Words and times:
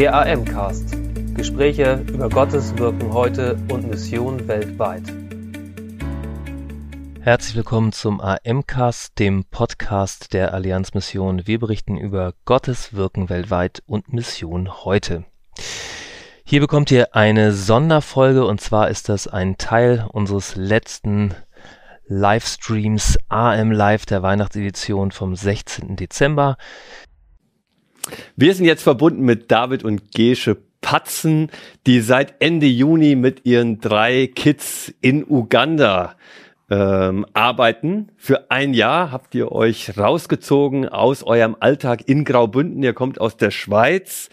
Der 0.00 0.14
AM-Cast. 0.14 0.96
Gespräche 1.34 2.02
über 2.08 2.30
Gottes 2.30 2.74
Wirken 2.78 3.12
heute 3.12 3.58
und 3.70 3.86
Mission 3.86 4.48
weltweit. 4.48 5.02
Herzlich 7.20 7.54
willkommen 7.54 7.92
zum 7.92 8.18
AM-Cast, 8.18 9.18
dem 9.18 9.44
Podcast 9.44 10.32
der 10.32 10.54
Allianzmission. 10.54 11.46
Wir 11.46 11.58
berichten 11.58 11.98
über 11.98 12.32
Gottes 12.46 12.94
Wirken 12.94 13.28
weltweit 13.28 13.82
und 13.84 14.10
Mission 14.10 14.70
heute. 14.86 15.26
Hier 16.44 16.60
bekommt 16.60 16.90
ihr 16.90 17.14
eine 17.14 17.52
Sonderfolge 17.52 18.46
und 18.46 18.62
zwar 18.62 18.88
ist 18.88 19.10
das 19.10 19.28
ein 19.28 19.58
Teil 19.58 20.06
unseres 20.10 20.56
letzten 20.56 21.34
Livestreams 22.06 23.18
AM 23.28 23.70
Live 23.70 24.06
der 24.06 24.22
Weihnachtsedition 24.22 25.12
vom 25.12 25.36
16. 25.36 25.96
Dezember. 25.96 26.56
Wir 28.36 28.54
sind 28.54 28.64
jetzt 28.64 28.82
verbunden 28.82 29.22
mit 29.22 29.50
David 29.50 29.84
und 29.84 30.12
Gesche 30.12 30.56
Patzen, 30.80 31.50
die 31.86 32.00
seit 32.00 32.34
Ende 32.40 32.66
Juni 32.66 33.14
mit 33.14 33.44
ihren 33.44 33.80
drei 33.80 34.26
Kids 34.26 34.92
in 35.00 35.24
Uganda 35.24 36.16
ähm, 36.70 37.26
arbeiten. 37.34 38.08
Für 38.16 38.50
ein 38.50 38.74
Jahr 38.74 39.12
habt 39.12 39.34
ihr 39.34 39.52
euch 39.52 39.98
rausgezogen 39.98 40.88
aus 40.88 41.22
eurem 41.22 41.56
Alltag 41.60 42.08
in 42.08 42.24
Graubünden. 42.24 42.82
Ihr 42.82 42.94
kommt 42.94 43.20
aus 43.20 43.36
der 43.36 43.50
Schweiz. 43.50 44.30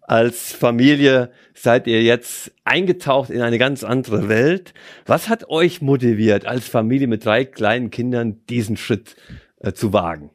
Als 0.00 0.52
Familie 0.52 1.30
seid 1.54 1.86
ihr 1.86 2.02
jetzt 2.02 2.52
eingetaucht 2.64 3.30
in 3.30 3.42
eine 3.42 3.58
ganz 3.58 3.84
andere 3.84 4.28
Welt. 4.28 4.72
Was 5.04 5.28
hat 5.28 5.50
euch 5.50 5.82
motiviert, 5.82 6.46
als 6.46 6.66
Familie 6.66 7.06
mit 7.06 7.24
drei 7.24 7.44
kleinen 7.44 7.90
Kindern 7.90 8.40
diesen 8.48 8.78
Schritt 8.78 9.16
äh, 9.60 9.72
zu 9.72 9.92
wagen? 9.92 10.30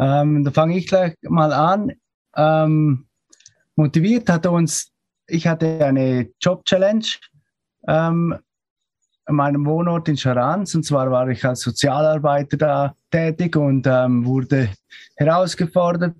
Ähm, 0.00 0.44
da 0.44 0.50
fange 0.50 0.78
ich 0.78 0.86
gleich 0.86 1.14
mal 1.22 1.52
an. 1.52 1.92
Ähm, 2.34 3.06
motiviert 3.76 4.30
hat 4.30 4.46
uns, 4.46 4.92
ich 5.26 5.46
hatte 5.46 5.84
eine 5.84 6.30
Job-Challenge 6.40 7.04
ähm, 7.86 8.38
an 9.26 9.34
meinem 9.34 9.66
Wohnort 9.66 10.08
in 10.08 10.16
Charans. 10.16 10.74
Und 10.74 10.84
zwar 10.84 11.10
war 11.10 11.28
ich 11.28 11.44
als 11.44 11.60
Sozialarbeiter 11.60 12.56
da 12.56 12.96
tätig 13.10 13.56
und 13.56 13.86
ähm, 13.86 14.24
wurde 14.24 14.70
herausgefordert. 15.16 16.16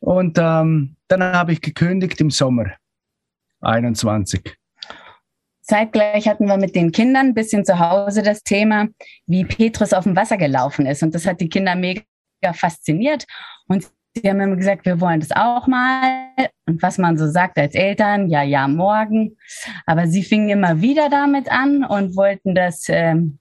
Und 0.00 0.38
ähm, 0.38 0.94
dann 1.08 1.22
habe 1.22 1.52
ich 1.52 1.60
gekündigt 1.60 2.20
im 2.20 2.30
Sommer 2.30 2.66
21. 3.62 4.56
Zeitgleich 5.62 6.28
hatten 6.28 6.46
wir 6.46 6.56
mit 6.56 6.76
den 6.76 6.92
Kindern 6.92 7.26
ein 7.26 7.34
bisschen 7.34 7.64
zu 7.64 7.78
Hause 7.78 8.22
das 8.22 8.42
Thema, 8.42 8.86
wie 9.26 9.44
Petrus 9.44 9.92
auf 9.92 10.04
dem 10.04 10.14
Wasser 10.14 10.38
gelaufen 10.38 10.86
ist. 10.86 11.02
Und 11.02 11.14
das 11.14 11.26
hat 11.26 11.40
die 11.40 11.48
Kinder 11.48 11.74
mega 11.74 12.02
fasziniert. 12.54 13.24
Und 13.66 13.86
sie 14.14 14.28
haben 14.28 14.40
immer 14.40 14.56
gesagt, 14.56 14.86
wir 14.86 15.00
wollen 15.00 15.20
das 15.20 15.32
auch 15.32 15.66
mal. 15.66 16.30
Und 16.66 16.82
was 16.82 16.98
man 16.98 17.18
so 17.18 17.28
sagt 17.30 17.58
als 17.58 17.74
Eltern, 17.74 18.28
ja, 18.28 18.42
ja, 18.42 18.68
morgen. 18.68 19.36
Aber 19.86 20.06
sie 20.06 20.22
fingen 20.22 20.48
immer 20.48 20.80
wieder 20.80 21.08
damit 21.08 21.50
an 21.50 21.84
und 21.84 22.16
wollten 22.16 22.54
das 22.54 22.88
ähm, 22.88 23.38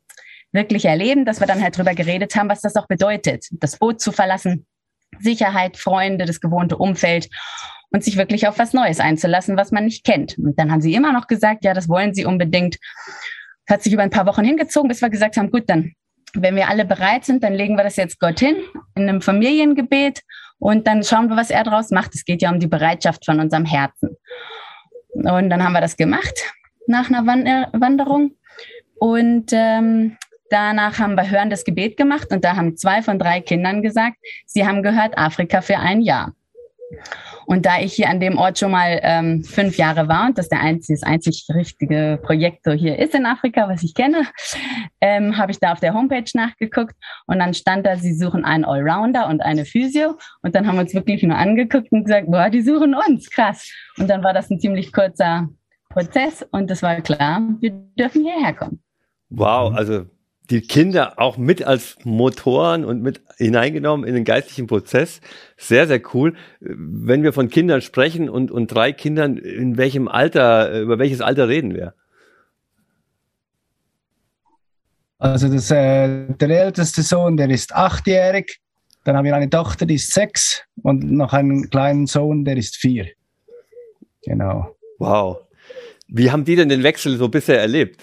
wirklich 0.51 0.85
erleben, 0.85 1.25
dass 1.25 1.39
wir 1.39 1.47
dann 1.47 1.61
halt 1.61 1.77
drüber 1.77 1.93
geredet 1.93 2.35
haben, 2.35 2.49
was 2.49 2.61
das 2.61 2.75
auch 2.75 2.87
bedeutet, 2.87 3.47
das 3.51 3.77
Boot 3.77 4.01
zu 4.01 4.11
verlassen, 4.11 4.65
Sicherheit, 5.19 5.77
Freunde, 5.77 6.25
das 6.25 6.39
gewohnte 6.39 6.77
Umfeld 6.77 7.29
und 7.91 8.03
sich 8.03 8.17
wirklich 8.17 8.47
auf 8.47 8.59
was 8.59 8.73
Neues 8.73 8.99
einzulassen, 8.99 9.57
was 9.57 9.71
man 9.71 9.85
nicht 9.85 10.03
kennt. 10.03 10.37
Und 10.37 10.59
dann 10.59 10.71
haben 10.71 10.81
sie 10.81 10.93
immer 10.93 11.13
noch 11.13 11.27
gesagt, 11.27 11.63
ja, 11.63 11.73
das 11.73 11.87
wollen 11.87 12.13
sie 12.13 12.25
unbedingt. 12.25 12.77
Hat 13.69 13.83
sich 13.83 13.93
über 13.93 14.03
ein 14.03 14.09
paar 14.09 14.25
Wochen 14.25 14.43
hingezogen, 14.43 14.87
bis 14.87 15.01
wir 15.01 15.09
gesagt 15.09 15.37
haben, 15.37 15.51
gut, 15.51 15.63
dann 15.67 15.93
wenn 16.33 16.55
wir 16.55 16.69
alle 16.69 16.85
bereit 16.85 17.25
sind, 17.25 17.43
dann 17.43 17.53
legen 17.53 17.75
wir 17.77 17.83
das 17.83 17.95
jetzt 17.95 18.19
Gott 18.19 18.39
hin 18.39 18.57
in 18.95 19.07
einem 19.07 19.21
Familiengebet 19.21 20.21
und 20.59 20.87
dann 20.87 21.03
schauen 21.03 21.29
wir, 21.29 21.37
was 21.37 21.49
er 21.49 21.63
daraus 21.63 21.91
macht. 21.91 22.15
Es 22.15 22.25
geht 22.25 22.41
ja 22.41 22.51
um 22.51 22.59
die 22.59 22.67
Bereitschaft 22.67 23.25
von 23.25 23.39
unserem 23.39 23.65
Herzen. 23.65 24.17
Und 25.13 25.49
dann 25.49 25.63
haben 25.63 25.73
wir 25.73 25.81
das 25.81 25.97
gemacht 25.97 26.33
nach 26.87 27.09
einer 27.09 27.25
Wanderung. 27.25 28.31
Und 28.99 29.51
ähm, 29.51 30.17
danach 30.49 30.99
haben 30.99 31.15
wir 31.15 31.29
hörendes 31.29 31.63
Gebet 31.63 31.97
gemacht 31.97 32.31
und 32.31 32.43
da 32.43 32.55
haben 32.55 32.77
zwei 32.77 33.01
von 33.01 33.19
drei 33.19 33.41
Kindern 33.41 33.81
gesagt, 33.81 34.17
sie 34.45 34.65
haben 34.65 34.81
gehört 34.81 35.17
Afrika 35.17 35.61
für 35.61 35.77
ein 35.77 36.01
Jahr. 36.01 36.33
Und 37.49 37.65
da 37.65 37.79
ich 37.79 37.93
hier 37.93 38.09
an 38.09 38.19
dem 38.19 38.37
Ort 38.37 38.59
schon 38.59 38.71
mal 38.71 38.99
ähm, 39.03 39.41
fünf 39.41 39.77
Jahre 39.77 40.09
war 40.09 40.25
und 40.25 40.37
das 40.37 40.49
der 40.49 40.59
einzige, 40.59 40.99
das 40.99 41.07
einzig 41.07 41.47
richtige 41.55 42.19
Projekt 42.21 42.65
so 42.65 42.71
hier 42.71 42.99
ist 42.99 43.15
in 43.15 43.25
Afrika, 43.25 43.69
was 43.69 43.83
ich 43.83 43.93
kenne, 43.93 44.23
ähm, 44.99 45.37
habe 45.37 45.53
ich 45.53 45.59
da 45.59 45.71
auf 45.71 45.79
der 45.79 45.93
Homepage 45.93 46.29
nachgeguckt 46.33 46.93
und 47.25 47.39
dann 47.39 47.53
stand 47.53 47.85
da, 47.85 47.95
sie 47.95 48.13
suchen 48.13 48.43
einen 48.43 48.65
Allrounder 48.65 49.27
und 49.29 49.39
eine 49.41 49.63
Physio. 49.63 50.17
Und 50.41 50.55
dann 50.55 50.67
haben 50.67 50.75
wir 50.75 50.81
uns 50.81 50.93
wirklich 50.93 51.23
nur 51.23 51.37
angeguckt 51.37 51.89
und 51.93 52.03
gesagt, 52.03 52.27
boah, 52.29 52.49
die 52.49 52.61
suchen 52.61 52.93
uns, 52.93 53.29
krass. 53.29 53.71
Und 53.97 54.09
dann 54.09 54.25
war 54.25 54.33
das 54.33 54.49
ein 54.49 54.59
ziemlich 54.59 54.91
kurzer 54.91 55.47
Prozess 55.89 56.45
und 56.51 56.69
es 56.69 56.83
war 56.83 56.99
klar, 56.99 57.41
wir 57.61 57.71
dürfen 57.97 58.23
hierher 58.23 58.55
kommen. 58.55 58.83
Wow, 59.29 59.73
also 59.73 60.05
die 60.49 60.61
Kinder 60.61 61.19
auch 61.19 61.37
mit 61.37 61.63
als 61.63 61.97
Motoren 62.03 62.85
und 62.85 63.01
mit 63.01 63.21
hineingenommen 63.37 64.07
in 64.07 64.15
den 64.15 64.23
geistlichen 64.23 64.67
Prozess. 64.67 65.19
Sehr, 65.57 65.87
sehr 65.87 66.01
cool. 66.13 66.35
Wenn 66.59 67.23
wir 67.23 67.33
von 67.33 67.49
Kindern 67.49 67.81
sprechen 67.81 68.29
und, 68.29 68.51
und 68.51 68.67
drei 68.67 68.93
Kindern, 68.93 69.37
in 69.37 69.77
welchem 69.77 70.07
Alter, 70.07 70.81
über 70.81 70.99
welches 70.99 71.21
Alter 71.21 71.49
reden 71.49 71.73
wir? 71.73 71.93
Also 75.19 75.49
das, 75.49 75.71
äh, 75.71 76.27
der 76.29 76.49
älteste 76.49 77.01
Sohn, 77.01 77.37
der 77.37 77.49
ist 77.49 77.73
achtjährig. 77.73 78.59
Dann 79.03 79.17
haben 79.17 79.25
wir 79.25 79.35
eine 79.35 79.49
Tochter, 79.49 79.85
die 79.85 79.95
ist 79.95 80.13
sechs 80.13 80.63
und 80.83 81.11
noch 81.11 81.33
einen 81.33 81.69
kleinen 81.69 82.07
Sohn, 82.07 82.45
der 82.45 82.57
ist 82.57 82.75
vier. 82.77 83.07
Genau. 84.23 84.75
Wow. 84.99 85.39
Wie 86.07 86.31
haben 86.31 86.45
die 86.45 86.55
denn 86.55 86.69
den 86.69 86.83
Wechsel 86.83 87.17
so 87.17 87.27
bisher 87.29 87.59
erlebt? 87.59 88.01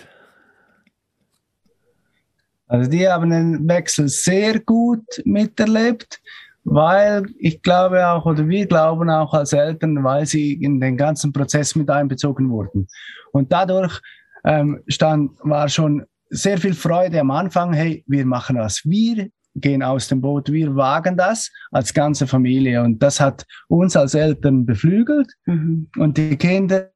Also 2.66 2.90
die 2.90 3.08
haben 3.08 3.30
den 3.30 3.68
Wechsel 3.68 4.08
sehr 4.08 4.60
gut 4.60 5.04
miterlebt, 5.24 6.20
weil 6.64 7.26
ich 7.38 7.60
glaube 7.62 8.08
auch, 8.08 8.24
oder 8.24 8.48
wir 8.48 8.66
glauben 8.66 9.10
auch 9.10 9.34
als 9.34 9.52
Eltern, 9.52 10.02
weil 10.02 10.26
sie 10.26 10.54
in 10.54 10.80
den 10.80 10.96
ganzen 10.96 11.32
Prozess 11.32 11.74
mit 11.74 11.90
einbezogen 11.90 12.48
wurden. 12.50 12.88
Und 13.32 13.52
dadurch 13.52 14.00
ähm, 14.44 14.82
stand, 14.88 15.32
war 15.42 15.68
schon 15.68 16.04
sehr 16.30 16.58
viel 16.58 16.74
Freude 16.74 17.20
am 17.20 17.30
Anfang, 17.30 17.72
hey, 17.72 18.02
wir 18.06 18.24
machen 18.24 18.56
das. 18.56 18.82
Wir 18.84 19.28
gehen 19.56 19.82
aus 19.82 20.08
dem 20.08 20.20
Boot, 20.20 20.50
wir 20.50 20.74
wagen 20.74 21.16
das 21.16 21.50
als 21.70 21.94
ganze 21.94 22.26
Familie. 22.26 22.82
Und 22.82 23.02
das 23.02 23.20
hat 23.20 23.44
uns 23.68 23.96
als 23.96 24.14
Eltern 24.14 24.66
beflügelt 24.66 25.32
mhm. 25.46 25.88
und 25.98 26.16
die 26.16 26.36
Kinder 26.36 26.90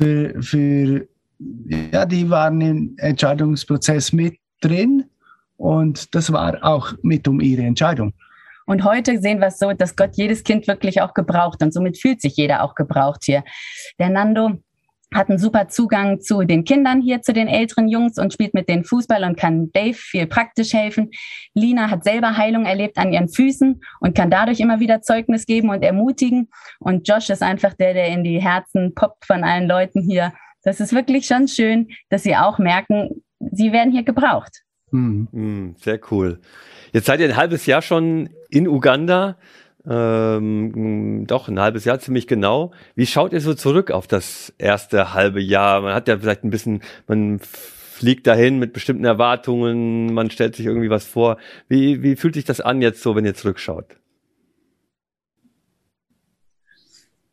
für, 0.00 0.42
für 0.42 1.08
ja, 1.92 2.06
die 2.06 2.30
waren 2.30 2.60
im 2.60 2.94
Entscheidungsprozess 2.98 4.12
mit 4.12 4.36
drin 4.64 5.04
und 5.56 6.14
das 6.14 6.32
war 6.32 6.58
auch 6.62 6.92
mit 7.02 7.28
um 7.28 7.40
ihre 7.40 7.62
Entscheidung. 7.62 8.12
Und 8.66 8.84
heute 8.84 9.18
sehen 9.20 9.40
wir 9.40 9.48
es 9.48 9.58
so, 9.58 9.72
dass 9.72 9.94
Gott 9.94 10.12
jedes 10.14 10.42
Kind 10.42 10.66
wirklich 10.66 11.02
auch 11.02 11.12
gebraucht 11.12 11.62
und 11.62 11.72
somit 11.72 11.98
fühlt 11.98 12.20
sich 12.20 12.36
jeder 12.36 12.62
auch 12.62 12.74
gebraucht 12.74 13.24
hier. 13.24 13.44
Der 13.98 14.08
Nando 14.08 14.58
hat 15.14 15.28
einen 15.28 15.38
super 15.38 15.68
Zugang 15.68 16.20
zu 16.20 16.42
den 16.42 16.64
Kindern 16.64 17.00
hier, 17.00 17.22
zu 17.22 17.32
den 17.32 17.46
älteren 17.46 17.88
Jungs 17.88 18.18
und 18.18 18.32
spielt 18.32 18.52
mit 18.52 18.68
denen 18.68 18.84
Fußball 18.84 19.22
und 19.24 19.36
kann 19.36 19.70
Dave 19.72 19.94
viel 19.94 20.26
praktisch 20.26 20.72
helfen. 20.72 21.10
Lina 21.54 21.88
hat 21.90 22.04
selber 22.04 22.36
Heilung 22.36 22.66
erlebt 22.66 22.98
an 22.98 23.12
ihren 23.12 23.28
Füßen 23.28 23.80
und 24.00 24.16
kann 24.16 24.30
dadurch 24.30 24.60
immer 24.60 24.80
wieder 24.80 25.02
Zeugnis 25.02 25.46
geben 25.46 25.70
und 25.70 25.84
ermutigen. 25.84 26.50
Und 26.80 27.08
Josh 27.08 27.30
ist 27.30 27.42
einfach 27.42 27.74
der, 27.74 27.94
der 27.94 28.08
in 28.08 28.24
die 28.24 28.42
Herzen 28.42 28.94
poppt 28.94 29.24
von 29.24 29.44
allen 29.44 29.68
Leuten 29.68 30.02
hier. 30.02 30.32
Das 30.62 30.80
ist 30.80 30.94
wirklich 30.94 31.26
schon 31.26 31.46
schön, 31.46 31.88
dass 32.08 32.22
sie 32.22 32.34
auch 32.34 32.58
merken, 32.58 33.22
sie 33.52 33.72
werden 33.72 33.92
hier 33.92 34.02
gebraucht. 34.02 34.62
Mhm. 34.90 35.74
Sehr 35.80 36.00
cool. 36.10 36.40
Jetzt 36.92 37.06
seid 37.06 37.20
ihr 37.20 37.28
ein 37.28 37.36
halbes 37.36 37.66
Jahr 37.66 37.82
schon 37.82 38.30
in 38.50 38.68
Uganda. 38.68 39.36
Ähm, 39.86 41.26
doch, 41.26 41.48
ein 41.48 41.60
halbes 41.60 41.84
Jahr 41.84 41.98
ziemlich 41.98 42.26
genau. 42.26 42.72
Wie 42.94 43.06
schaut 43.06 43.32
ihr 43.32 43.40
so 43.40 43.54
zurück 43.54 43.90
auf 43.90 44.06
das 44.06 44.54
erste 44.56 45.12
halbe 45.12 45.42
Jahr? 45.42 45.82
Man 45.82 45.94
hat 45.94 46.08
ja 46.08 46.18
vielleicht 46.18 46.44
ein 46.44 46.50
bisschen, 46.50 46.80
man 47.06 47.40
fliegt 47.40 48.26
dahin 48.26 48.58
mit 48.58 48.72
bestimmten 48.72 49.04
Erwartungen, 49.04 50.14
man 50.14 50.30
stellt 50.30 50.56
sich 50.56 50.66
irgendwie 50.66 50.90
was 50.90 51.06
vor. 51.06 51.38
Wie, 51.68 52.02
wie 52.02 52.16
fühlt 52.16 52.34
sich 52.34 52.44
das 52.44 52.60
an 52.60 52.80
jetzt 52.80 53.02
so, 53.02 53.14
wenn 53.14 53.24
ihr 53.24 53.34
zurückschaut? 53.34 53.96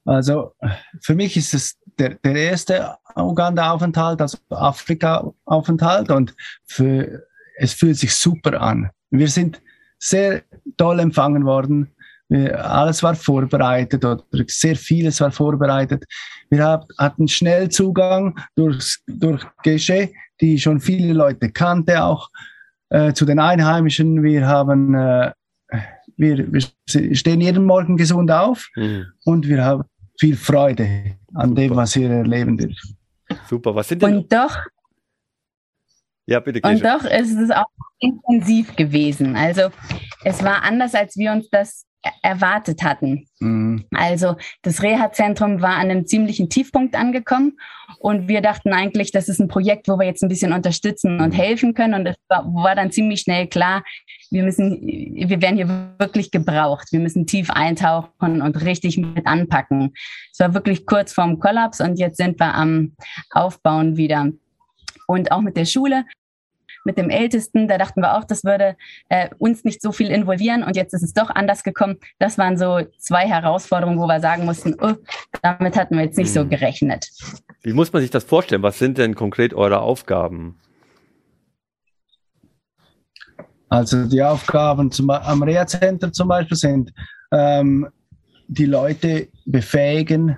Also 0.04 0.54
für 1.00 1.16
mich 1.16 1.38
ist 1.38 1.54
es 1.54 1.78
der, 2.00 2.16
der 2.16 2.36
erste 2.36 2.96
Uganda-Aufenthalt, 3.16 4.22
also 4.22 4.38
Afrika-Aufenthalt 4.50 6.12
und 6.12 6.34
für, 6.66 7.24
es 7.58 7.74
fühlt 7.74 7.98
sich 7.98 8.14
super 8.16 8.60
an. 8.62 8.90
Wir 9.10 9.28
sind 9.28 9.62
sehr 10.00 10.42
toll 10.78 11.00
empfangen 11.00 11.46
worden. 11.46 11.92
Alles 12.30 13.04
war 13.04 13.14
vorbereitet 13.14 14.06
oder 14.06 14.24
sehr 14.48 14.76
vieles 14.76 15.20
war 15.20 15.32
vorbereitet. 15.32 16.06
Wir 16.50 16.82
hatten 16.98 17.28
schnell 17.28 17.70
Zugang 17.70 18.40
durch, 18.56 19.00
durch 19.06 19.46
Gesche, 19.64 20.10
die 20.40 20.58
schon 20.58 20.80
viele 20.80 21.14
Leute 21.14 21.52
kannte, 21.52 22.04
auch 22.04 22.30
äh, 22.90 23.12
zu 23.12 23.26
den 23.26 23.40
Einheimischen. 23.40 24.24
Wir 24.24 24.48
haben 24.48 24.96
äh, 24.96 25.32
wir, 26.18 26.52
wir 26.52 26.62
stehen 27.16 27.42
jeden 27.42 27.66
Morgen 27.66 27.98
gesund 27.98 28.32
auf 28.32 28.70
mhm. 28.76 29.06
und 29.26 29.48
wir 29.48 29.64
haben 29.64 29.84
viel 30.20 30.36
Freude 30.36 31.18
an 31.34 31.56
dem, 31.56 31.76
was 31.76 31.96
wir 31.96 32.10
erleben 32.10 32.58
dürfen. 32.58 32.98
Super, 33.48 33.76
was 33.76 33.88
sind 33.88 34.02
denn... 34.02 34.18
Und 34.18 34.34
doch... 34.34 34.58
Ja, 36.26 36.40
bitte. 36.40 36.62
Und 36.68 36.84
doch 36.84 37.04
ist 37.04 37.36
es 37.36 37.52
auch 37.52 37.66
intensiv 38.00 38.76
gewesen. 38.76 39.36
Also 39.36 39.70
es 40.24 40.44
war 40.44 40.64
anders, 40.64 40.96
als 40.96 41.18
wir 41.18 41.32
uns 41.32 41.50
das 41.50 41.86
erwartet 42.22 42.84
hatten. 42.84 43.28
Mhm. 43.40 43.86
Also 43.92 44.36
das 44.62 44.82
Reha-Zentrum 44.82 45.62
war 45.62 45.76
an 45.76 45.92
einem 45.92 46.08
ziemlichen 46.08 46.50
Tiefpunkt 46.50 46.96
angekommen 46.96 47.58
und 48.00 48.28
wir 48.28 48.42
dachten 48.42 48.74
eigentlich, 48.74 49.12
das 49.12 49.30
ist 49.30 49.40
ein 49.40 49.48
Projekt, 49.48 49.88
wo 49.88 49.98
wir 50.00 50.06
jetzt 50.06 50.24
ein 50.24 50.30
bisschen 50.30 50.54
unterstützen 50.54 51.22
und 51.22 51.32
helfen 51.32 51.74
können. 51.74 51.94
Und 51.94 52.08
es 52.08 52.16
war, 52.28 52.46
war 52.54 52.76
dann 52.76 52.92
ziemlich 52.92 53.22
schnell 53.22 53.48
klar, 53.48 53.84
wir 54.32 54.44
müssen, 54.44 54.82
wir 54.82 55.42
werden 55.42 55.58
hier 55.58 55.96
wirklich 56.00 56.32
gebraucht. 56.32 56.88
Wir 56.92 57.00
müssen 57.00 57.28
tief 57.28 57.50
eintauchen 57.50 58.42
und 58.42 58.62
richtig 58.64 58.98
mit 58.98 59.28
anpacken. 59.28 59.94
Es 60.32 60.40
war 60.40 60.54
wirklich 60.54 60.86
kurz 60.86 61.14
vorm 61.14 61.40
Kollaps 61.40 61.82
und 61.82 62.00
jetzt 62.00 62.18
sind 62.18 62.40
wir 62.40 62.54
am 62.56 62.96
Aufbauen 63.32 63.98
wieder. 63.98 64.30
Und 65.08 65.32
auch 65.32 65.42
mit 65.42 65.58
der 65.58 65.66
Schule 65.66 66.06
mit 66.84 66.98
dem 66.98 67.10
Ältesten. 67.10 67.68
Da 67.68 67.78
dachten 67.78 68.02
wir 68.02 68.18
auch, 68.18 68.24
das 68.24 68.44
würde 68.44 68.76
äh, 69.10 69.30
uns 69.38 69.64
nicht 69.64 69.82
so 69.82 69.92
viel 69.92 70.08
involvieren 70.08 70.64
und 70.64 70.76
jetzt 70.76 70.94
ist 70.94 71.04
es 71.04 71.14
doch 71.14 71.30
anders 71.30 71.64
gekommen. 71.64 71.98
Das 72.20 72.38
waren 72.38 72.58
so 72.58 72.82
zwei 72.98 73.28
Herausforderungen, 73.28 74.00
wo 74.00 74.08
wir 74.08 74.20
sagen 74.20 74.46
mussten, 74.46 74.76
oh, 74.82 74.94
damit 75.42 75.78
hatten 75.78 75.96
wir 75.96 76.04
jetzt 76.04 76.18
nicht 76.18 76.36
hm. 76.36 76.44
so 76.44 76.48
gerechnet. 76.48 77.10
Wie 77.62 77.74
muss 77.74 77.92
man 77.94 78.02
sich 78.02 78.12
das 78.12 78.24
vorstellen? 78.24 78.64
Was 78.64 78.80
sind 78.80 78.98
denn 78.98 79.16
konkret 79.16 79.54
eure 79.54 79.82
Aufgaben? 79.82 80.60
Also 83.70 84.06
die 84.06 84.22
Aufgaben 84.22 84.92
zum, 84.92 85.10
am 85.10 85.44
Reha-Center 85.44 86.12
zum 86.12 86.28
Beispiel 86.28 86.58
sind, 86.58 86.94
ähm, 87.32 87.88
die 88.48 88.66
Leute 88.66 89.30
befähigen, 89.46 90.38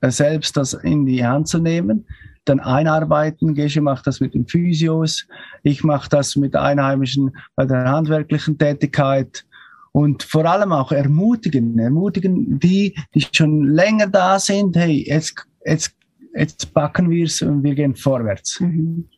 äh, 0.00 0.10
selbst 0.10 0.56
das 0.56 0.74
in 0.74 1.04
die 1.04 1.26
Hand 1.26 1.48
zu 1.48 1.58
nehmen 1.58 2.06
dann 2.44 2.60
einarbeiten. 2.60 3.54
Gesche 3.54 3.80
macht 3.80 4.06
das 4.06 4.20
mit 4.20 4.34
den 4.34 4.46
Physios, 4.46 5.26
ich 5.62 5.84
mache 5.84 6.08
das 6.08 6.36
mit 6.36 6.56
Einheimischen 6.56 7.36
bei 7.56 7.64
der 7.66 7.84
handwerklichen 7.84 8.58
Tätigkeit 8.58 9.44
und 9.92 10.22
vor 10.22 10.46
allem 10.46 10.72
auch 10.72 10.90
ermutigen, 10.90 11.78
ermutigen 11.78 12.58
die, 12.58 12.96
die 13.14 13.26
schon 13.30 13.64
länger 13.64 14.06
da 14.06 14.38
sind, 14.38 14.74
hey, 14.76 15.04
jetzt, 15.06 15.46
jetzt, 15.64 15.94
jetzt 16.34 16.72
packen 16.72 17.10
wir 17.10 17.26
es 17.26 17.42
und 17.42 17.62
wir 17.62 17.74
gehen 17.74 17.94
vorwärts. 17.94 18.58
Mhm. 18.60 19.08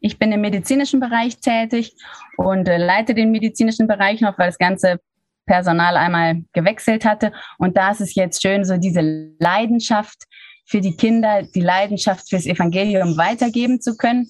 Ich 0.00 0.18
bin 0.18 0.30
im 0.30 0.42
medizinischen 0.42 1.00
Bereich 1.00 1.40
tätig 1.40 1.96
und 2.36 2.68
äh, 2.68 2.76
leite 2.76 3.14
den 3.14 3.32
medizinischen 3.32 3.88
Bereich 3.88 4.20
noch, 4.20 4.38
weil 4.38 4.46
das 4.46 4.58
ganze 4.58 5.00
Personal 5.46 5.96
einmal 5.96 6.44
gewechselt 6.52 7.04
hatte. 7.04 7.32
Und 7.58 7.76
da 7.76 7.90
ist 7.90 8.02
es 8.02 8.14
jetzt 8.14 8.42
schön, 8.42 8.64
so 8.64 8.76
diese 8.76 9.00
Leidenschaft 9.40 10.24
für 10.68 10.80
die 10.82 10.96
Kinder 10.96 11.42
die 11.42 11.60
Leidenschaft 11.60 12.28
fürs 12.28 12.46
Evangelium 12.46 13.16
weitergeben 13.16 13.80
zu 13.80 13.96
können 13.96 14.28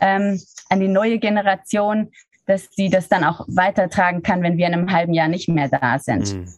ähm, 0.00 0.40
an 0.68 0.80
die 0.80 0.88
neue 0.88 1.18
Generation, 1.18 2.12
dass 2.46 2.68
sie 2.76 2.90
das 2.90 3.08
dann 3.08 3.24
auch 3.24 3.46
weitertragen 3.48 4.22
kann, 4.22 4.42
wenn 4.42 4.58
wir 4.58 4.66
in 4.66 4.74
einem 4.74 4.92
halben 4.92 5.14
Jahr 5.14 5.28
nicht 5.28 5.48
mehr 5.48 5.68
da 5.68 5.98
sind. 5.98 6.28
Hm. 6.28 6.54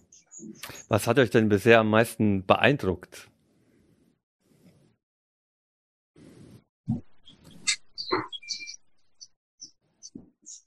Was 0.88 1.06
hat 1.06 1.18
euch 1.18 1.30
denn 1.30 1.48
bisher 1.48 1.78
am 1.78 1.90
meisten 1.90 2.44
beeindruckt? 2.44 3.28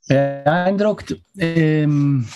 Beeindruckt 0.08 1.18
ähm, 1.38 2.28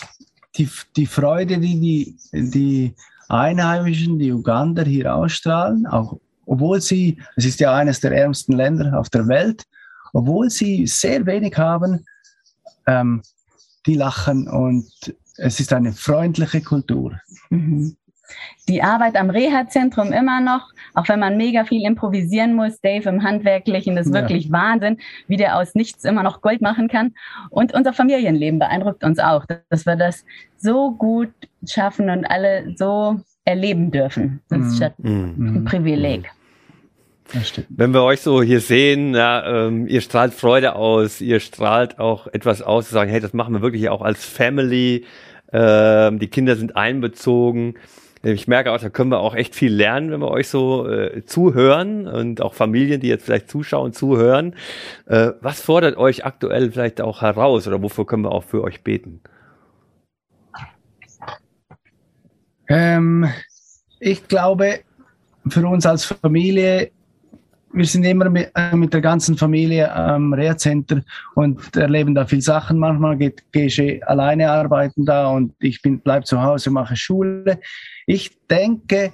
die, 0.57 0.69
die 0.95 1.05
Freude, 1.05 1.57
die 1.59 1.79
die, 1.79 2.17
die 2.33 2.95
Einheimischen, 3.29 4.19
die 4.19 4.31
Uganda 4.31 4.83
hier 4.83 5.13
ausstrahlen, 5.13 5.85
auch 5.85 6.19
obwohl 6.45 6.79
sie, 6.81 7.17
es 7.35 7.45
ist 7.45 7.59
ja 7.59 7.75
eines 7.75 7.99
der 7.99 8.13
ärmsten 8.13 8.53
Länder 8.53 8.97
auf 8.97 9.09
der 9.09 9.27
Welt, 9.27 9.65
obwohl 10.13 10.49
sie 10.49 10.87
sehr 10.87 11.25
wenig 11.25 11.57
haben, 11.57 12.05
ähm, 12.85 13.21
die 13.85 13.95
lachen 13.95 14.47
und 14.47 14.89
es 15.37 15.59
ist 15.59 15.73
eine 15.73 15.93
freundliche 15.93 16.61
Kultur. 16.61 17.19
Mhm. 17.49 17.97
Die 18.67 18.83
Arbeit 18.83 19.15
am 19.15 19.29
Reha-Zentrum 19.29 20.11
immer 20.11 20.41
noch, 20.41 20.71
auch 20.93 21.07
wenn 21.07 21.19
man 21.19 21.37
mega 21.37 21.63
viel 21.63 21.85
improvisieren 21.85 22.53
muss, 22.55 22.81
Dave 22.81 23.09
im 23.09 23.23
Handwerklichen, 23.23 23.95
das 23.95 24.07
ist 24.07 24.15
ja. 24.15 24.21
wirklich 24.21 24.51
Wahnsinn, 24.51 24.97
wie 25.27 25.37
der 25.37 25.57
aus 25.57 25.75
nichts 25.75 26.03
immer 26.03 26.23
noch 26.23 26.41
Gold 26.41 26.61
machen 26.61 26.87
kann. 26.87 27.13
Und 27.49 27.73
unser 27.73 27.93
Familienleben 27.93 28.59
beeindruckt 28.59 29.03
uns 29.03 29.19
auch, 29.19 29.45
dass 29.69 29.85
wir 29.85 29.95
das 29.95 30.25
so 30.57 30.91
gut 30.91 31.31
schaffen 31.65 32.09
und 32.09 32.25
alle 32.25 32.73
so 32.75 33.19
erleben 33.45 33.91
dürfen. 33.91 34.41
Das 34.49 34.59
ist 34.59 34.81
mhm. 34.97 35.33
ein 35.37 35.53
mhm. 35.53 35.65
Privileg. 35.65 36.29
Wenn 37.69 37.93
wir 37.93 38.03
euch 38.03 38.21
so 38.21 38.41
hier 38.41 38.61
sehen, 38.61 39.13
ja, 39.13 39.67
ähm, 39.67 39.87
ihr 39.87 40.01
strahlt 40.01 40.33
Freude 40.33 40.75
aus, 40.75 41.19
ihr 41.19 41.39
strahlt 41.39 41.99
auch 41.99 42.27
etwas 42.27 42.61
aus, 42.61 42.87
zu 42.87 42.93
sagen, 42.93 43.11
hey, 43.11 43.19
das 43.19 43.33
machen 43.33 43.53
wir 43.53 43.61
wirklich 43.61 43.89
auch 43.89 44.01
als 44.01 44.25
Family. 44.25 45.05
Ähm, 45.51 46.19
die 46.19 46.27
Kinder 46.27 46.55
sind 46.55 46.75
einbezogen. 46.75 47.75
Ich 48.23 48.47
merke 48.47 48.71
auch, 48.71 48.79
da 48.79 48.89
können 48.89 49.11
wir 49.11 49.19
auch 49.19 49.35
echt 49.35 49.55
viel 49.55 49.73
lernen, 49.73 50.11
wenn 50.11 50.19
wir 50.19 50.31
euch 50.31 50.47
so 50.47 50.87
äh, 50.89 51.23
zuhören 51.25 52.07
und 52.07 52.41
auch 52.41 52.53
Familien, 52.53 52.99
die 52.99 53.07
jetzt 53.07 53.25
vielleicht 53.25 53.49
zuschauen, 53.49 53.93
zuhören. 53.93 54.55
Äh, 55.05 55.31
was 55.41 55.61
fordert 55.61 55.97
euch 55.97 56.25
aktuell 56.25 56.71
vielleicht 56.71 56.99
auch 57.01 57.21
heraus 57.21 57.67
oder 57.67 57.81
wofür 57.81 58.05
können 58.05 58.23
wir 58.23 58.31
auch 58.31 58.43
für 58.43 58.63
euch 58.63 58.83
beten? 58.83 59.21
Ähm, 62.69 63.29
ich 63.99 64.27
glaube, 64.27 64.79
für 65.47 65.67
uns 65.67 65.85
als 65.85 66.05
Familie, 66.05 66.91
wir 67.77 67.85
sind 67.85 68.03
immer 68.03 68.29
mit, 68.29 68.51
äh, 68.55 68.75
mit 68.75 68.93
der 68.93 69.01
ganzen 69.01 69.37
Familie 69.37 69.93
am 69.93 70.33
Reha-Center 70.33 71.03
und 71.35 71.75
erleben 71.75 72.15
da 72.15 72.25
viel 72.25 72.41
Sachen. 72.41 72.79
Manchmal 72.79 73.17
geht, 73.17 73.51
gehe 73.51 73.67
ich 73.67 74.07
alleine 74.07 74.49
arbeiten 74.49 75.05
da 75.05 75.27
und 75.27 75.53
ich 75.59 75.81
bin, 75.81 75.99
bleib 75.99 76.25
zu 76.25 76.41
Hause, 76.41 76.71
mache 76.71 76.95
Schule. 76.95 77.59
Ich 78.05 78.37
denke, 78.47 79.11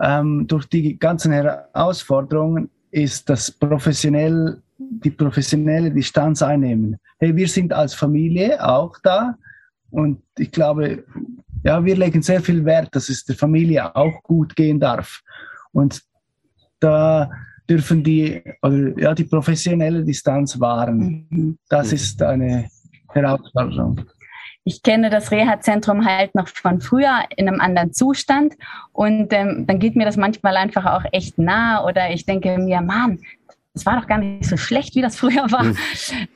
ähm, 0.00 0.46
durch 0.46 0.66
die 0.66 0.98
ganzen 0.98 1.32
Herausforderungen 1.32 2.70
ist 2.90 3.28
das 3.28 3.50
professionell, 3.50 4.62
die 4.78 5.10
professionelle 5.10 5.90
Distanz 5.90 6.42
einnehmen. 6.42 6.98
Hey, 7.18 7.36
wir 7.36 7.48
sind 7.48 7.72
als 7.72 7.94
Familie 7.94 8.66
auch 8.66 8.96
da 9.02 9.36
und 9.90 10.22
ich 10.38 10.50
glaube, 10.50 11.04
ja, 11.64 11.84
wir 11.84 11.96
legen 11.96 12.22
sehr 12.22 12.40
viel 12.40 12.64
Wert, 12.64 12.94
dass 12.94 13.08
es 13.08 13.24
der 13.24 13.36
Familie 13.36 13.94
auch 13.94 14.22
gut 14.22 14.54
gehen 14.56 14.80
darf. 14.80 15.22
Und 15.72 16.02
da 16.80 17.30
dürfen 17.68 18.02
die, 18.02 18.42
oder 18.62 18.98
ja, 18.98 19.14
die 19.14 19.24
professionelle 19.24 20.04
Distanz 20.04 20.58
wahren. 20.58 21.26
Mhm. 21.28 21.58
Das 21.68 21.92
ist 21.92 22.22
eine 22.22 22.68
Herausforderung. 23.12 24.00
Ich 24.64 24.82
kenne 24.82 25.08
das 25.08 25.30
Reha-Zentrum 25.30 26.04
halt 26.04 26.34
noch 26.34 26.48
von 26.48 26.80
früher 26.80 27.22
in 27.36 27.48
einem 27.48 27.60
anderen 27.60 27.92
Zustand 27.92 28.54
und 28.92 29.32
ähm, 29.32 29.64
dann 29.66 29.78
geht 29.78 29.96
mir 29.96 30.04
das 30.04 30.18
manchmal 30.18 30.56
einfach 30.56 30.84
auch 30.84 31.04
echt 31.12 31.38
nah 31.38 31.84
oder 31.84 32.10
ich 32.10 32.26
denke 32.26 32.58
mir, 32.58 32.82
Mann, 32.82 33.18
es 33.78 33.86
war 33.86 34.00
doch 34.00 34.06
gar 34.06 34.18
nicht 34.18 34.44
so 34.44 34.56
schlecht, 34.56 34.94
wie 34.94 35.02
das 35.02 35.16
früher 35.16 35.50
war. 35.50 35.64
Mhm. 35.64 35.76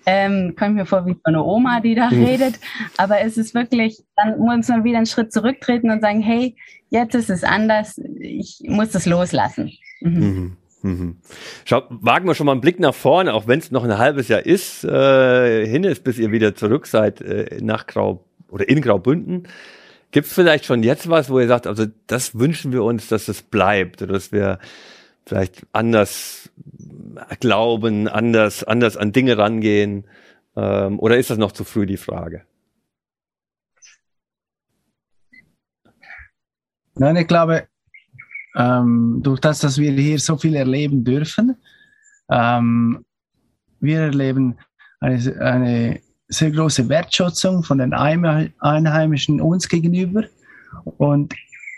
Ähm, 0.04 0.56
kommt 0.58 0.74
mir 0.74 0.84
vor 0.84 1.06
wie 1.06 1.12
von 1.12 1.20
einer 1.34 1.46
Oma, 1.46 1.78
die 1.78 1.94
da 1.94 2.10
mhm. 2.10 2.24
redet. 2.24 2.58
Aber 2.96 3.20
es 3.20 3.36
ist 3.36 3.54
wirklich, 3.54 4.02
dann 4.16 4.36
muss 4.38 4.66
man 4.66 4.82
wieder 4.82 4.96
einen 4.96 5.06
Schritt 5.06 5.32
zurücktreten 5.32 5.90
und 5.90 6.00
sagen, 6.00 6.20
hey, 6.20 6.56
jetzt 6.90 7.14
ist 7.14 7.30
es 7.30 7.44
anders, 7.44 8.00
ich 8.18 8.62
muss 8.66 8.90
das 8.90 9.06
loslassen. 9.06 9.70
Mhm. 10.00 10.56
Mhm. 10.82 11.16
Schau, 11.64 11.82
wagen 11.88 12.26
wir 12.26 12.34
schon 12.34 12.46
mal 12.46 12.52
einen 12.52 12.60
Blick 12.60 12.80
nach 12.80 12.94
vorne, 12.94 13.34
auch 13.34 13.46
wenn 13.46 13.58
es 13.58 13.70
noch 13.70 13.84
ein 13.84 13.98
halbes 13.98 14.28
Jahr 14.28 14.44
ist, 14.44 14.84
äh, 14.84 15.66
hin 15.66 15.84
ist, 15.84 16.04
bis 16.04 16.18
ihr 16.18 16.30
wieder 16.32 16.54
zurück 16.54 16.86
seid 16.86 17.20
äh, 17.20 17.58
nach 17.62 17.86
Grau 17.86 18.24
oder 18.48 18.68
in 18.68 18.80
Graubünden. 18.80 19.48
Gibt 20.10 20.26
es 20.26 20.32
vielleicht 20.32 20.66
schon 20.66 20.82
jetzt 20.82 21.08
was, 21.08 21.30
wo 21.30 21.40
ihr 21.40 21.48
sagt, 21.48 21.66
also 21.66 21.86
das 22.06 22.38
wünschen 22.38 22.72
wir 22.72 22.84
uns, 22.84 23.08
dass 23.08 23.28
es 23.28 23.42
bleibt 23.42 24.02
oder 24.02 24.12
dass 24.12 24.30
wir 24.30 24.58
vielleicht 25.24 25.66
anders 25.72 26.50
glauben, 27.40 28.08
anders, 28.08 28.62
anders 28.62 28.96
an 28.96 29.12
Dinge 29.12 29.38
rangehen? 29.38 30.06
Ähm, 30.54 30.98
oder 30.98 31.16
ist 31.16 31.30
das 31.30 31.38
noch 31.38 31.52
zu 31.52 31.64
früh 31.64 31.86
die 31.86 31.96
Frage? 31.96 32.44
Nein, 36.94 37.16
ich 37.16 37.26
glaube, 37.26 37.68
ähm, 38.56 39.20
durch 39.22 39.40
das, 39.40 39.60
dass 39.60 39.78
wir 39.78 39.92
hier 39.92 40.18
so 40.18 40.36
viel 40.36 40.54
erleben 40.54 41.04
dürfen, 41.04 41.56
ähm, 42.30 43.04
wir 43.80 44.00
erleben 44.00 44.56
eine, 45.00 45.40
eine 45.40 46.00
sehr 46.28 46.50
große 46.50 46.88
Wertschätzung 46.88 47.62
von 47.62 47.78
den 47.78 47.92
Einheimischen 47.92 49.40
uns 49.40 49.68
gegenüber. 49.68 50.24
Und 50.98 51.34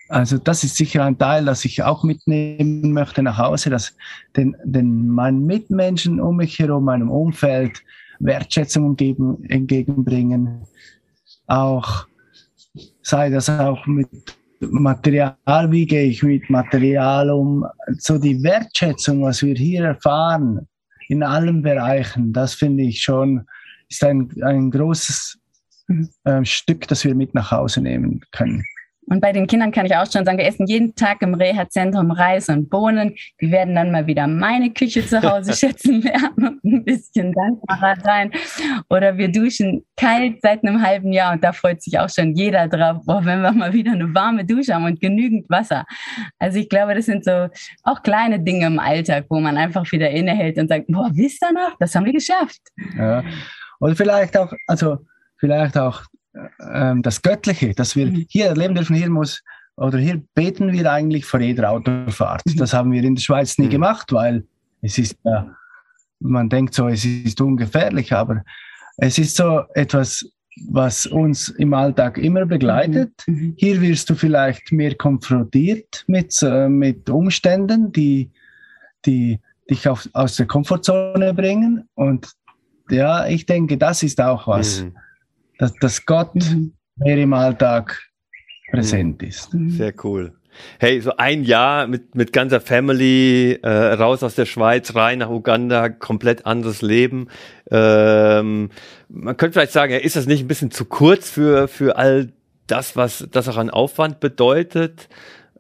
also 0.09 0.39
das 0.39 0.63
ist 0.65 0.77
sicher 0.77 1.05
ein 1.05 1.19
Teil, 1.19 1.47
das 1.47 1.65
ich 1.65 1.83
auch 1.83 2.05
mitnehmen 2.05 2.93
möchte 2.93 3.23
nach 3.23 3.39
Hause, 3.39 3.71
dass 3.71 3.97
den, 4.37 4.55
den 4.65 5.09
meinen 5.09 5.47
Mitmenschen 5.47 6.21
um 6.21 6.37
mich 6.37 6.59
herum, 6.59 6.85
meinem 6.85 7.11
Umfeld 7.11 7.83
Wertschätzung 8.21 8.91
entgegen, 8.91 9.45
entgegenbringen. 9.49 10.63
Auch 11.47 12.07
sei 13.03 13.31
das 13.31 13.49
auch 13.49 13.87
mit 13.87 14.09
Material, 14.61 15.71
wie 15.71 15.87
gehe 15.87 16.05
ich 16.05 16.23
mit 16.23 16.49
Material 16.49 17.31
um, 17.31 17.67
so 17.99 18.19
die 18.19 18.43
Wertschätzung, 18.43 19.23
was 19.23 19.43
wir 19.43 19.55
hier 19.55 19.85
erfahren, 19.85 20.67
in 21.09 21.23
allen 21.23 21.63
Bereichen, 21.63 22.33
das 22.33 22.55
finde 22.55 22.85
ich 22.85 23.03
schon, 23.03 23.47
ist 23.89 24.03
ein, 24.05 24.31
ein 24.43 24.71
großes 24.71 25.39
äh, 26.25 26.45
Stück, 26.45 26.89
das 26.89 27.05
wir 27.05 27.15
mit 27.15 27.35
nach 27.35 27.51
Hause 27.51 27.83
nehmen 27.83 28.21
können. 28.33 28.65
Und 29.07 29.21
bei 29.21 29.33
den 29.33 29.47
Kindern 29.47 29.73
kann 29.73 29.87
ich 29.87 29.95
auch 29.95 30.11
schon 30.11 30.25
sagen, 30.25 30.39
wir 30.39 30.47
essen 30.47 30.67
jeden 30.67 30.95
Tag 30.95 31.23
im 31.23 31.35
Reha-Zentrum 31.35 32.11
Reis 32.11 32.49
und 32.49 32.71
Bohnen. 32.71 33.15
Die 33.41 33.51
werden 33.51 33.75
dann 33.75 33.91
mal 33.91 34.07
wieder 34.07 34.27
meine 34.27 34.73
Küche 34.73 35.07
zu 35.07 35.23
Hause 35.23 35.53
schätzen 35.57 36.03
lernen 36.03 36.61
und 36.63 36.65
ein 36.65 36.85
bisschen 36.85 37.33
dankbarer 37.33 37.97
sein. 38.03 38.33
Oder 38.89 39.17
wir 39.17 39.31
duschen 39.31 39.85
kalt 39.97 40.41
seit 40.43 40.65
einem 40.65 40.83
halben 40.83 41.13
Jahr 41.13 41.33
und 41.33 41.45
da 41.45 41.53
freut 41.53 41.83
sich 41.83 41.99
auch 41.99 42.09
schon 42.09 42.35
jeder 42.35 42.69
drauf, 42.69 43.03
boah, 43.05 43.25
wenn 43.25 43.43
wir 43.43 43.53
mal 43.53 43.73
wieder 43.73 43.93
eine 43.93 44.15
warme 44.15 44.45
Dusche 44.45 44.75
haben 44.75 44.85
und 44.85 45.01
genügend 45.01 45.49
Wasser. 45.51 45.85
Also 46.39 46.59
ich 46.59 46.69
glaube, 46.69 46.95
das 46.95 47.07
sind 47.07 47.25
so 47.25 47.49
auch 47.83 48.03
kleine 48.03 48.41
Dinge 48.41 48.67
im 48.67 48.79
Alltag, 48.79 49.27
wo 49.29 49.41
man 49.41 49.57
einfach 49.57 49.91
wieder 49.93 50.11
innehält 50.11 50.59
und 50.59 50.69
sagt, 50.69 50.87
boah, 50.89 51.11
wisst 51.13 51.43
ihr 51.43 51.53
noch, 51.53 51.77
das 51.79 51.95
haben 51.95 52.07
wir 52.07 52.13
geschafft. 52.13 52.61
Ja. 52.97 53.23
Oder 53.81 53.97
vielleicht 53.97 54.37
auch, 54.37 54.53
also 54.67 54.99
vielleicht 55.39 55.77
auch 55.77 56.03
ähm, 56.73 57.03
das 57.03 57.23
Göttliche, 57.23 57.75
das 57.75 57.97
wir 57.97 58.07
mhm. 58.07 58.27
hier 58.29 58.47
erleben 58.47 58.75
dürfen, 58.75 58.97
hier 58.97 59.11
muss, 59.11 59.43
oder 59.77 59.99
hier 59.99 60.23
beten 60.35 60.73
wir 60.73 60.91
eigentlich 60.91 61.25
vor 61.25 61.41
jeder 61.41 61.71
Autofahrt. 61.71 62.43
Mhm. 62.47 62.57
Das 62.57 62.73
haben 62.73 62.93
wir 62.93 63.03
in 63.03 63.15
der 63.15 63.23
Schweiz 63.23 63.59
nie 63.59 63.67
mhm. 63.67 63.71
gemacht, 63.71 64.13
weil 64.13 64.45
es 64.83 64.99
ist, 64.99 65.17
äh, 65.25 65.43
man 66.21 66.49
denkt 66.49 66.75
so, 66.75 66.89
es 66.89 67.05
ist 67.05 67.41
ungefährlich, 67.41 68.13
aber 68.13 68.45
es 68.97 69.19
ist 69.19 69.37
so 69.37 69.63
etwas, 69.75 70.25
was 70.69 71.07
uns 71.07 71.49
im 71.49 71.75
Alltag 71.75 72.19
immer 72.19 72.47
begleitet. 72.47 73.13
Mhm. 73.27 73.55
Hier 73.57 73.81
wirst 73.81 74.11
du 74.11 74.15
vielleicht 74.15 74.71
mehr 74.71 74.95
konfrontiert 74.95 76.05
mit, 76.07 76.41
äh, 76.43 76.69
mit 76.69 77.09
Umständen, 77.11 77.91
die, 77.91 78.31
die 79.05 79.41
dich 79.69 79.89
auf, 79.89 80.09
aus 80.13 80.37
der 80.37 80.47
Komfortzone 80.47 81.35
bringen. 81.35 81.89
Und 81.95 82.33
ja, 82.91 83.27
ich 83.27 83.47
denke, 83.47 83.79
das 83.79 84.03
ist 84.03 84.21
auch 84.21 84.47
was. 84.47 84.83
Mhm 84.83 84.95
dass, 85.59 85.75
dass 85.75 86.05
Gott 86.07 86.35
mehr 86.97 87.19
im 87.19 87.33
Alltag 87.33 88.01
präsent 88.71 89.23
mhm. 89.23 89.29
ist. 89.29 89.55
Mhm. 89.55 89.71
Sehr 89.71 89.95
cool. 90.05 90.33
Hey, 90.79 91.01
so 91.01 91.17
ein 91.17 91.43
Jahr 91.43 91.87
mit, 91.87 92.15
mit 92.15 92.33
ganzer 92.33 92.61
Family, 92.61 93.59
äh, 93.63 93.69
raus 93.69 94.23
aus 94.23 94.37
der 94.37 94.47
Schweiz, 94.47 94.95
rein 94.95 95.19
nach 95.19 95.31
Uganda, 95.31 95.89
komplett 95.89 96.47
anderes 96.47 96.81
Leben. 96.81 97.29
Ähm, 97.71 98.71
man 99.09 99.37
könnte 99.37 99.55
vielleicht 99.55 99.73
sagen, 99.73 99.95
ist 99.95 100.17
das 100.17 100.27
nicht 100.27 100.43
ein 100.43 100.49
bisschen 100.49 100.71
zu 100.71 100.85
kurz 100.85 101.29
für, 101.29 101.67
für 101.67 101.97
all 101.97 102.33
das, 102.67 102.97
was 102.97 103.27
das 103.31 103.49
auch 103.49 103.57
an 103.57 103.71
Aufwand 103.71 104.21
bedeutet? 104.21 105.09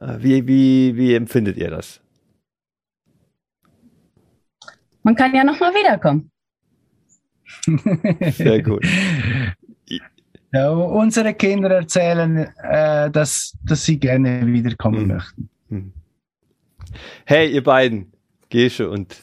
Äh, 0.00 0.18
wie, 0.20 0.46
wie, 0.46 0.96
wie 0.96 1.14
empfindet 1.14 1.56
ihr 1.56 1.70
das? 1.70 2.00
Man 5.02 5.16
kann 5.16 5.34
ja 5.34 5.44
nochmal 5.44 5.72
wiederkommen. 5.74 6.30
Sehr 8.32 8.62
gut. 8.62 8.86
Ja, 10.54 10.70
unsere 10.70 11.34
Kinder 11.34 11.68
erzählen, 11.68 12.48
äh, 12.62 13.10
dass, 13.10 13.58
dass 13.64 13.84
sie 13.84 13.98
gerne 13.98 14.46
wiederkommen 14.46 15.00
hm. 15.00 15.08
möchten. 15.08 15.48
Hm. 15.68 15.92
Hey, 17.24 17.50
ihr 17.50 17.64
beiden, 17.64 18.12
Gesche 18.50 18.88
und 18.88 19.20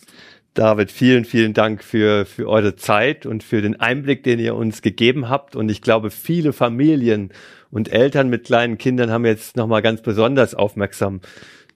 David, 0.55 0.91
vielen, 0.91 1.23
vielen 1.23 1.53
Dank 1.53 1.85
für, 1.85 2.25
für 2.25 2.50
eure 2.50 2.75
Zeit 2.75 3.25
und 3.25 3.43
für 3.43 3.61
den 3.61 3.79
Einblick, 3.79 4.23
den 4.23 4.39
ihr 4.39 4.55
uns 4.55 4.81
gegeben 4.81 5.29
habt. 5.29 5.55
Und 5.55 5.71
ich 5.71 5.81
glaube, 5.81 6.11
viele 6.11 6.51
Familien 6.51 7.31
und 7.69 7.93
Eltern 7.93 8.29
mit 8.29 8.43
kleinen 8.43 8.77
Kindern 8.77 9.09
haben 9.09 9.25
jetzt 9.25 9.55
nochmal 9.55 9.81
ganz 9.81 10.01
besonders 10.01 10.53
aufmerksam 10.53 11.21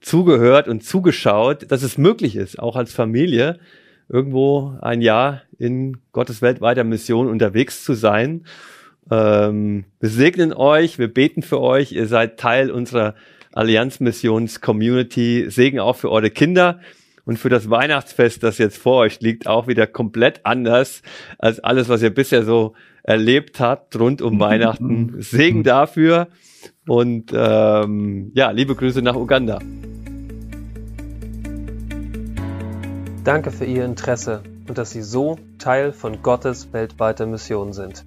zugehört 0.02 0.68
und 0.68 0.84
zugeschaut, 0.84 1.72
dass 1.72 1.82
es 1.82 1.96
möglich 1.96 2.36
ist, 2.36 2.58
auch 2.58 2.76
als 2.76 2.92
Familie 2.92 3.58
irgendwo 4.10 4.76
ein 4.82 5.00
Jahr 5.00 5.44
in 5.56 5.96
Gottes 6.12 6.42
weltweiter 6.42 6.84
Mission 6.84 7.26
unterwegs 7.26 7.84
zu 7.84 7.94
sein 7.94 8.44
ähm, 9.10 9.84
wir 10.00 10.08
segnen 10.08 10.52
euch, 10.52 10.98
wir 10.98 11.12
beten 11.12 11.42
für 11.42 11.60
euch. 11.60 11.92
Ihr 11.92 12.06
seid 12.06 12.38
Teil 12.38 12.70
unserer 12.70 13.14
Allianzmissions-Community. 13.52 15.46
Segen 15.48 15.80
auch 15.80 15.96
für 15.96 16.10
eure 16.10 16.30
Kinder 16.30 16.80
und 17.24 17.38
für 17.38 17.48
das 17.48 17.70
Weihnachtsfest, 17.70 18.42
das 18.42 18.58
jetzt 18.58 18.78
vor 18.78 18.98
euch 18.98 19.20
liegt, 19.20 19.46
auch 19.46 19.66
wieder 19.66 19.86
komplett 19.86 20.40
anders 20.44 21.02
als 21.38 21.60
alles, 21.60 21.88
was 21.88 22.02
ihr 22.02 22.14
bisher 22.14 22.44
so 22.44 22.74
erlebt 23.02 23.60
habt 23.60 23.98
rund 23.98 24.22
um 24.22 24.40
Weihnachten. 24.40 25.14
Segen 25.18 25.62
dafür 25.62 26.28
und 26.86 27.32
ähm, 27.34 28.30
ja, 28.34 28.50
liebe 28.50 28.74
Grüße 28.74 29.02
nach 29.02 29.16
Uganda. 29.16 29.58
Danke 33.24 33.50
für 33.50 33.64
Ihr 33.64 33.84
Interesse 33.84 34.42
und 34.68 34.78
dass 34.78 34.92
Sie 34.92 35.02
so 35.02 35.36
Teil 35.58 35.92
von 35.92 36.22
Gottes 36.22 36.72
weltweiter 36.72 37.26
Mission 37.26 37.72
sind. 37.72 38.06